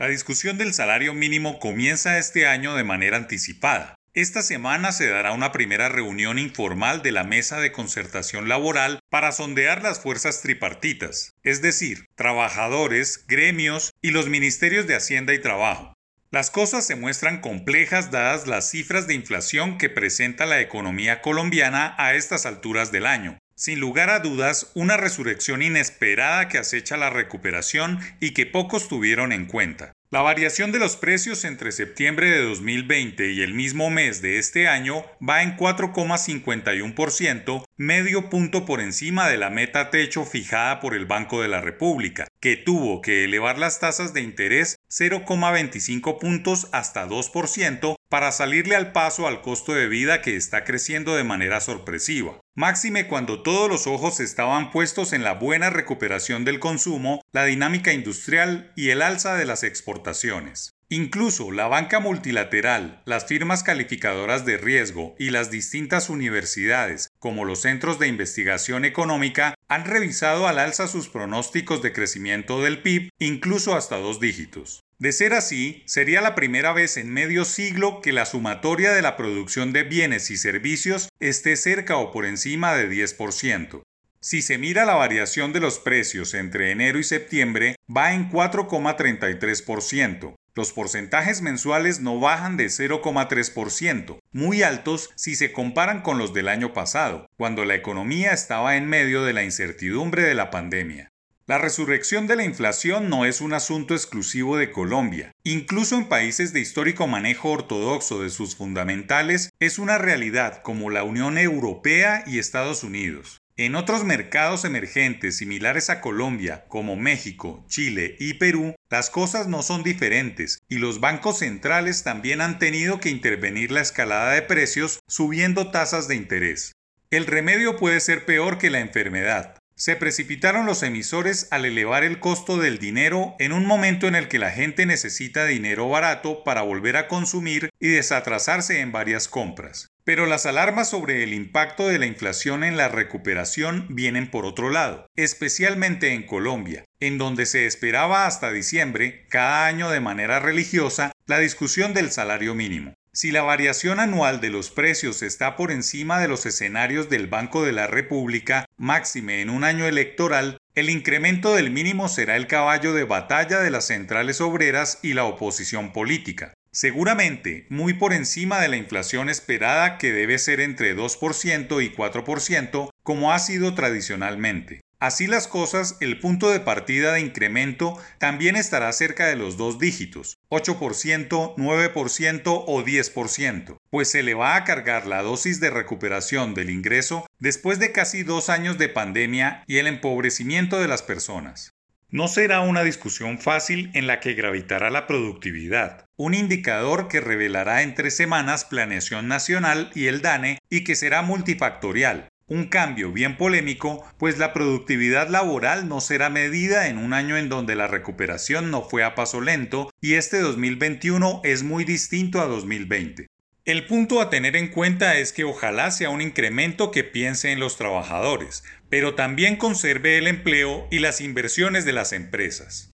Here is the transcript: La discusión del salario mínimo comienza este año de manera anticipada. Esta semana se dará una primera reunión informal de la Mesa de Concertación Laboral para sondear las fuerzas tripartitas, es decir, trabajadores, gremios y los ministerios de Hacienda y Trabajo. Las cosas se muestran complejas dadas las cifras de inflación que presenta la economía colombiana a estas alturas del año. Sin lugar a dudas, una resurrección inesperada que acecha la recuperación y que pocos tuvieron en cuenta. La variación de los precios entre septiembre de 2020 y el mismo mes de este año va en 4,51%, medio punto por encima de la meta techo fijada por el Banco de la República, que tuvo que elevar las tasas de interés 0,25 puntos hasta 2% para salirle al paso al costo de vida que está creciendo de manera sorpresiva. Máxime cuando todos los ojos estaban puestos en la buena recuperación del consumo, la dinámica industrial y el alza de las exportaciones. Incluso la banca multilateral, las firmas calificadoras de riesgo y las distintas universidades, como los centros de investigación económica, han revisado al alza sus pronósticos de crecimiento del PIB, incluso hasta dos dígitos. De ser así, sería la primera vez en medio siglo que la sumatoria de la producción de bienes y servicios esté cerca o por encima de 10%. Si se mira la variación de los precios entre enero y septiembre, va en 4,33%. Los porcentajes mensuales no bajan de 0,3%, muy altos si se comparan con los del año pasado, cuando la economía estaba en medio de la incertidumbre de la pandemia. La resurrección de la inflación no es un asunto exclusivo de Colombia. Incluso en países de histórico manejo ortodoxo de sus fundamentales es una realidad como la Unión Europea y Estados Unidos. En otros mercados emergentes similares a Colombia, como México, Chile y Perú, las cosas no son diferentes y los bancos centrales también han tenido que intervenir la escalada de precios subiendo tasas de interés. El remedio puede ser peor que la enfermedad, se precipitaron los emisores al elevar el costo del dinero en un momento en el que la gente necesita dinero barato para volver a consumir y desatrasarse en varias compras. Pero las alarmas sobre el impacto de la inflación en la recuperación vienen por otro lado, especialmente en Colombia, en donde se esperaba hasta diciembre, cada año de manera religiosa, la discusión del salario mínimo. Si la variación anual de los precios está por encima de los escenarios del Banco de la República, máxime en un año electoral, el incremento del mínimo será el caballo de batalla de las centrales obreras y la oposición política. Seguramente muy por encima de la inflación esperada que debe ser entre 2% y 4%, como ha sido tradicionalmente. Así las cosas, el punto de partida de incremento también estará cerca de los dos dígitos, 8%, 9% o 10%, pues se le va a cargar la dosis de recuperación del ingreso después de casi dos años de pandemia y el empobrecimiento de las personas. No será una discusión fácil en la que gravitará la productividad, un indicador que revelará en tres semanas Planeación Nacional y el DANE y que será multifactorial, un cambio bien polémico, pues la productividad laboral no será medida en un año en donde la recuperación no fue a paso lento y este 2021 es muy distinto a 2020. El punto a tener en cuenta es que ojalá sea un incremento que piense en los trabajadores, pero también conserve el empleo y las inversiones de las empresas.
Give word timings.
La 0.00 0.08
discusión 0.08 0.56
del 0.56 0.72
salario 0.72 1.12
mínimo 1.12 1.58
comienza 1.58 2.16
este 2.16 2.46
año 2.46 2.74
de 2.74 2.84
manera 2.84 3.18
anticipada. 3.18 3.96
Esta 4.14 4.40
semana 4.40 4.92
se 4.92 5.06
dará 5.06 5.32
una 5.32 5.52
primera 5.52 5.90
reunión 5.90 6.38
informal 6.38 7.02
de 7.02 7.12
la 7.12 7.22
Mesa 7.22 7.60
de 7.60 7.70
Concertación 7.70 8.48
Laboral 8.48 9.00
para 9.10 9.30
sondear 9.30 9.82
las 9.82 10.00
fuerzas 10.00 10.40
tripartitas, 10.40 11.34
es 11.42 11.60
decir, 11.60 12.06
trabajadores, 12.14 13.26
gremios 13.28 13.92
y 14.00 14.12
los 14.12 14.30
ministerios 14.30 14.86
de 14.86 14.96
Hacienda 14.96 15.34
y 15.34 15.38
Trabajo. 15.38 15.92
Las 16.30 16.50
cosas 16.50 16.86
se 16.86 16.96
muestran 16.96 17.42
complejas 17.42 18.10
dadas 18.10 18.46
las 18.46 18.70
cifras 18.70 19.06
de 19.06 19.12
inflación 19.12 19.76
que 19.76 19.90
presenta 19.90 20.46
la 20.46 20.62
economía 20.62 21.20
colombiana 21.20 21.94
a 21.98 22.14
estas 22.14 22.46
alturas 22.46 22.90
del 22.90 23.04
año. 23.04 23.38
Sin 23.60 23.78
lugar 23.78 24.08
a 24.08 24.20
dudas, 24.20 24.70
una 24.72 24.96
resurrección 24.96 25.60
inesperada 25.60 26.48
que 26.48 26.56
acecha 26.56 26.96
la 26.96 27.10
recuperación 27.10 28.00
y 28.18 28.30
que 28.30 28.46
pocos 28.46 28.88
tuvieron 28.88 29.32
en 29.32 29.44
cuenta. 29.44 29.92
La 30.08 30.22
variación 30.22 30.72
de 30.72 30.78
los 30.78 30.96
precios 30.96 31.44
entre 31.44 31.70
septiembre 31.70 32.30
de 32.30 32.42
2020 32.42 33.32
y 33.32 33.42
el 33.42 33.52
mismo 33.52 33.90
mes 33.90 34.22
de 34.22 34.38
este 34.38 34.66
año 34.66 35.04
va 35.22 35.42
en 35.42 35.58
4,51%, 35.58 37.64
medio 37.76 38.30
punto 38.30 38.64
por 38.64 38.80
encima 38.80 39.28
de 39.28 39.36
la 39.36 39.50
meta 39.50 39.90
techo 39.90 40.24
fijada 40.24 40.80
por 40.80 40.94
el 40.94 41.04
Banco 41.04 41.42
de 41.42 41.48
la 41.48 41.60
República, 41.60 42.28
que 42.40 42.56
tuvo 42.56 43.02
que 43.02 43.24
elevar 43.24 43.58
las 43.58 43.78
tasas 43.78 44.14
de 44.14 44.22
interés 44.22 44.76
0,25 44.90 46.18
puntos 46.18 46.68
hasta 46.72 47.06
2% 47.06 47.96
para 48.08 48.32
salirle 48.32 48.74
al 48.74 48.90
paso 48.90 49.28
al 49.28 49.42
costo 49.42 49.74
de 49.74 49.86
vida 49.86 50.22
que 50.22 50.34
está 50.34 50.64
creciendo 50.64 51.14
de 51.14 51.24
manera 51.24 51.60
sorpresiva. 51.60 52.40
Máxime 52.60 53.06
cuando 53.06 53.42
todos 53.42 53.70
los 53.70 53.86
ojos 53.86 54.20
estaban 54.20 54.70
puestos 54.70 55.14
en 55.14 55.24
la 55.24 55.32
buena 55.32 55.70
recuperación 55.70 56.44
del 56.44 56.60
consumo, 56.60 57.22
la 57.32 57.46
dinámica 57.46 57.94
industrial 57.94 58.70
y 58.76 58.90
el 58.90 59.00
alza 59.00 59.34
de 59.34 59.46
las 59.46 59.64
exportaciones. 59.64 60.74
Incluso 60.90 61.52
la 61.52 61.68
banca 61.68 62.00
multilateral, 62.00 63.00
las 63.06 63.24
firmas 63.24 63.62
calificadoras 63.62 64.44
de 64.44 64.58
riesgo 64.58 65.14
y 65.18 65.30
las 65.30 65.50
distintas 65.50 66.10
universidades, 66.10 67.08
como 67.18 67.46
los 67.46 67.62
centros 67.62 67.98
de 67.98 68.08
investigación 68.08 68.84
económica, 68.84 69.54
han 69.66 69.86
revisado 69.86 70.46
al 70.46 70.58
alza 70.58 70.86
sus 70.86 71.08
pronósticos 71.08 71.80
de 71.80 71.94
crecimiento 71.94 72.60
del 72.60 72.82
PIB, 72.82 73.08
incluso 73.18 73.74
hasta 73.74 73.96
dos 73.96 74.20
dígitos. 74.20 74.80
De 75.00 75.10
ser 75.12 75.32
así, 75.32 75.82
sería 75.86 76.20
la 76.20 76.34
primera 76.34 76.74
vez 76.74 76.98
en 76.98 77.10
medio 77.10 77.46
siglo 77.46 78.02
que 78.02 78.12
la 78.12 78.26
sumatoria 78.26 78.92
de 78.92 79.00
la 79.00 79.16
producción 79.16 79.72
de 79.72 79.82
bienes 79.82 80.30
y 80.30 80.36
servicios 80.36 81.08
esté 81.20 81.56
cerca 81.56 81.96
o 81.96 82.12
por 82.12 82.26
encima 82.26 82.74
de 82.74 82.90
10%. 82.90 83.80
Si 84.20 84.42
se 84.42 84.58
mira 84.58 84.84
la 84.84 84.96
variación 84.96 85.54
de 85.54 85.60
los 85.60 85.78
precios 85.78 86.34
entre 86.34 86.70
enero 86.70 86.98
y 86.98 87.04
septiembre, 87.04 87.76
va 87.88 88.12
en 88.12 88.30
4,33%. 88.30 90.34
Los 90.54 90.72
porcentajes 90.72 91.40
mensuales 91.40 92.00
no 92.00 92.20
bajan 92.20 92.58
de 92.58 92.66
0,3%, 92.66 94.18
muy 94.32 94.62
altos 94.62 95.08
si 95.16 95.34
se 95.34 95.52
comparan 95.52 96.02
con 96.02 96.18
los 96.18 96.34
del 96.34 96.48
año 96.48 96.74
pasado, 96.74 97.26
cuando 97.38 97.64
la 97.64 97.74
economía 97.74 98.32
estaba 98.32 98.76
en 98.76 98.86
medio 98.86 99.24
de 99.24 99.32
la 99.32 99.44
incertidumbre 99.44 100.24
de 100.24 100.34
la 100.34 100.50
pandemia. 100.50 101.08
La 101.50 101.58
resurrección 101.58 102.28
de 102.28 102.36
la 102.36 102.44
inflación 102.44 103.08
no 103.08 103.24
es 103.24 103.40
un 103.40 103.52
asunto 103.54 103.92
exclusivo 103.94 104.56
de 104.56 104.70
Colombia. 104.70 105.32
Incluso 105.42 105.96
en 105.96 106.04
países 106.04 106.52
de 106.52 106.60
histórico 106.60 107.08
manejo 107.08 107.50
ortodoxo 107.50 108.22
de 108.22 108.30
sus 108.30 108.54
fundamentales 108.54 109.50
es 109.58 109.80
una 109.80 109.98
realidad 109.98 110.62
como 110.62 110.90
la 110.90 111.02
Unión 111.02 111.38
Europea 111.38 112.22
y 112.24 112.38
Estados 112.38 112.84
Unidos. 112.84 113.38
En 113.56 113.74
otros 113.74 114.04
mercados 114.04 114.64
emergentes 114.64 115.38
similares 115.38 115.90
a 115.90 116.00
Colombia, 116.00 116.66
como 116.68 116.94
México, 116.94 117.64
Chile 117.66 118.14
y 118.20 118.34
Perú, 118.34 118.76
las 118.88 119.10
cosas 119.10 119.48
no 119.48 119.64
son 119.64 119.82
diferentes 119.82 120.60
y 120.68 120.76
los 120.76 121.00
bancos 121.00 121.40
centrales 121.40 122.04
también 122.04 122.42
han 122.42 122.60
tenido 122.60 123.00
que 123.00 123.10
intervenir 123.10 123.72
la 123.72 123.80
escalada 123.80 124.34
de 124.34 124.42
precios 124.42 125.00
subiendo 125.08 125.72
tasas 125.72 126.06
de 126.06 126.14
interés. 126.14 126.74
El 127.10 127.26
remedio 127.26 127.76
puede 127.76 127.98
ser 127.98 128.24
peor 128.24 128.56
que 128.56 128.70
la 128.70 128.78
enfermedad, 128.78 129.59
se 129.80 129.96
precipitaron 129.96 130.66
los 130.66 130.82
emisores 130.82 131.48
al 131.50 131.64
elevar 131.64 132.04
el 132.04 132.20
costo 132.20 132.58
del 132.58 132.78
dinero 132.78 133.34
en 133.38 133.52
un 133.52 133.64
momento 133.64 134.08
en 134.08 134.14
el 134.14 134.28
que 134.28 134.38
la 134.38 134.50
gente 134.50 134.84
necesita 134.84 135.46
dinero 135.46 135.88
barato 135.88 136.44
para 136.44 136.60
volver 136.60 136.98
a 136.98 137.08
consumir 137.08 137.70
y 137.80 137.88
desatrasarse 137.88 138.80
en 138.80 138.92
varias 138.92 139.26
compras. 139.26 139.88
Pero 140.04 140.26
las 140.26 140.44
alarmas 140.44 140.90
sobre 140.90 141.22
el 141.22 141.32
impacto 141.32 141.88
de 141.88 141.98
la 141.98 142.04
inflación 142.04 142.62
en 142.62 142.76
la 142.76 142.88
recuperación 142.88 143.86
vienen 143.88 144.30
por 144.30 144.44
otro 144.44 144.68
lado, 144.68 145.06
especialmente 145.16 146.12
en 146.12 146.26
Colombia, 146.26 146.84
en 147.00 147.16
donde 147.16 147.46
se 147.46 147.64
esperaba 147.64 148.26
hasta 148.26 148.52
diciembre, 148.52 149.24
cada 149.30 149.64
año 149.66 149.88
de 149.88 150.00
manera 150.00 150.40
religiosa, 150.40 151.12
la 151.26 151.38
discusión 151.38 151.94
del 151.94 152.10
salario 152.10 152.54
mínimo. 152.54 152.92
Si 153.12 153.32
la 153.32 153.42
variación 153.42 153.98
anual 153.98 154.40
de 154.40 154.50
los 154.50 154.70
precios 154.70 155.22
está 155.22 155.56
por 155.56 155.72
encima 155.72 156.20
de 156.20 156.28
los 156.28 156.46
escenarios 156.46 157.10
del 157.10 157.26
Banco 157.26 157.64
de 157.64 157.72
la 157.72 157.88
República, 157.88 158.66
máxime 158.76 159.40
en 159.40 159.50
un 159.50 159.64
año 159.64 159.86
electoral, 159.86 160.58
el 160.76 160.90
incremento 160.90 161.56
del 161.56 161.72
mínimo 161.72 162.08
será 162.08 162.36
el 162.36 162.46
caballo 162.46 162.94
de 162.94 163.02
batalla 163.02 163.58
de 163.58 163.70
las 163.70 163.88
centrales 163.88 164.40
obreras 164.40 165.00
y 165.02 165.14
la 165.14 165.24
oposición 165.24 165.92
política. 165.92 166.54
Seguramente 166.70 167.66
muy 167.68 167.94
por 167.94 168.12
encima 168.12 168.60
de 168.60 168.68
la 168.68 168.76
inflación 168.76 169.28
esperada 169.28 169.98
que 169.98 170.12
debe 170.12 170.38
ser 170.38 170.60
entre 170.60 170.96
2% 170.96 171.84
y 171.84 171.90
4%, 171.92 172.90
como 173.02 173.32
ha 173.32 173.40
sido 173.40 173.74
tradicionalmente. 173.74 174.82
Así 175.00 175.26
las 175.26 175.48
cosas, 175.48 175.96
el 176.00 176.20
punto 176.20 176.50
de 176.50 176.60
partida 176.60 177.14
de 177.14 177.20
incremento 177.20 177.98
también 178.18 178.54
estará 178.54 178.92
cerca 178.92 179.26
de 179.28 179.34
los 179.34 179.56
dos 179.56 179.78
dígitos, 179.78 180.36
8%, 180.50 181.54
9% 181.56 182.64
o 182.66 182.84
10%, 182.84 183.78
pues 183.88 184.10
se 184.10 184.22
le 184.22 184.34
va 184.34 184.56
a 184.56 184.64
cargar 184.64 185.06
la 185.06 185.22
dosis 185.22 185.58
de 185.58 185.70
recuperación 185.70 186.52
del 186.52 186.68
ingreso 186.68 187.26
después 187.38 187.78
de 187.78 187.92
casi 187.92 188.24
dos 188.24 188.50
años 188.50 188.76
de 188.76 188.90
pandemia 188.90 189.64
y 189.66 189.78
el 189.78 189.86
empobrecimiento 189.86 190.78
de 190.78 190.88
las 190.88 191.02
personas. 191.02 191.72
No 192.12 192.26
será 192.26 192.60
una 192.60 192.82
discusión 192.82 193.38
fácil 193.38 193.90
en 193.94 194.08
la 194.08 194.18
que 194.18 194.34
gravitará 194.34 194.90
la 194.90 195.06
productividad, 195.06 196.06
un 196.16 196.34
indicador 196.34 197.06
que 197.06 197.20
revelará 197.20 197.82
en 197.82 197.94
tres 197.94 198.16
semanas 198.16 198.64
Planeación 198.64 199.28
Nacional 199.28 199.92
y 199.94 200.08
el 200.08 200.20
DANE 200.20 200.58
y 200.68 200.82
que 200.82 200.96
será 200.96 201.22
multifactorial, 201.22 202.28
un 202.50 202.66
cambio 202.66 203.12
bien 203.12 203.36
polémico, 203.36 204.04
pues 204.18 204.36
la 204.36 204.52
productividad 204.52 205.28
laboral 205.28 205.88
no 205.88 206.00
será 206.00 206.28
medida 206.28 206.88
en 206.88 206.98
un 206.98 207.14
año 207.14 207.38
en 207.38 207.48
donde 207.48 207.76
la 207.76 207.86
recuperación 207.86 208.70
no 208.70 208.82
fue 208.82 209.04
a 209.04 209.14
paso 209.14 209.40
lento 209.40 209.90
y 210.00 210.14
este 210.14 210.40
2021 210.40 211.40
es 211.44 211.62
muy 211.62 211.84
distinto 211.84 212.40
a 212.40 212.46
2020. 212.46 213.28
El 213.64 213.86
punto 213.86 214.20
a 214.20 214.30
tener 214.30 214.56
en 214.56 214.68
cuenta 214.68 215.16
es 215.16 215.32
que 215.32 215.44
ojalá 215.44 215.92
sea 215.92 216.10
un 216.10 216.20
incremento 216.20 216.90
que 216.90 217.04
piense 217.04 217.52
en 217.52 217.60
los 217.60 217.76
trabajadores, 217.76 218.64
pero 218.88 219.14
también 219.14 219.54
conserve 219.56 220.18
el 220.18 220.26
empleo 220.26 220.88
y 220.90 220.98
las 220.98 221.20
inversiones 221.20 221.84
de 221.84 221.92
las 221.92 222.12
empresas. 222.12 222.90